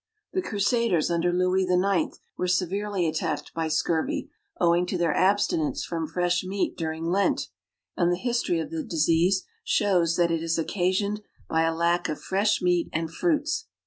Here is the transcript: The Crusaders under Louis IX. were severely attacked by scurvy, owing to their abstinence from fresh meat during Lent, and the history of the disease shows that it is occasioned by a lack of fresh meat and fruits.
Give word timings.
The 0.33 0.41
Crusaders 0.41 1.11
under 1.11 1.31
Louis 1.31 1.65
IX. 1.69 2.19
were 2.35 2.47
severely 2.47 3.05
attacked 3.07 3.53
by 3.53 3.67
scurvy, 3.67 4.31
owing 4.59 4.87
to 4.87 4.97
their 4.97 5.13
abstinence 5.13 5.85
from 5.85 6.07
fresh 6.07 6.43
meat 6.43 6.75
during 6.75 7.05
Lent, 7.05 7.49
and 7.95 8.11
the 8.11 8.17
history 8.17 8.59
of 8.59 8.71
the 8.71 8.81
disease 8.81 9.43
shows 9.63 10.15
that 10.15 10.31
it 10.31 10.41
is 10.41 10.57
occasioned 10.57 11.21
by 11.47 11.61
a 11.65 11.75
lack 11.75 12.09
of 12.09 12.19
fresh 12.19 12.63
meat 12.63 12.89
and 12.91 13.11
fruits. 13.13 13.67